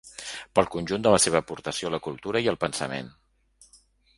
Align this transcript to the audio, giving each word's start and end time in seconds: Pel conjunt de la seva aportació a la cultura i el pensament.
Pel 0.59 0.69
conjunt 0.75 1.03
de 1.07 1.11
la 1.15 1.19
seva 1.25 1.41
aportació 1.45 1.91
a 1.91 1.93
la 1.97 2.01
cultura 2.07 2.41
i 2.47 2.49
el 2.55 2.59
pensament. 2.65 3.13